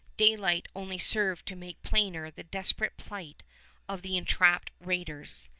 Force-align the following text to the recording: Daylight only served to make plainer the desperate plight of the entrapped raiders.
Daylight 0.17 0.67
only 0.75 0.97
served 0.97 1.45
to 1.45 1.55
make 1.55 1.83
plainer 1.83 2.31
the 2.31 2.41
desperate 2.43 2.97
plight 2.97 3.43
of 3.87 4.01
the 4.01 4.17
entrapped 4.17 4.71
raiders. 4.79 5.47